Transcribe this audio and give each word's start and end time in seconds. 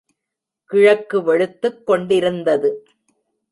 கிழக்கு 0.71 1.21
வெளுத்துக் 1.23 1.85
கொண்டிருந்தது. 1.85 2.71